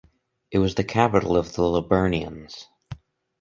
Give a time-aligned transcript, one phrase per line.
[0.49, 2.65] It was the capital of the Liburnians.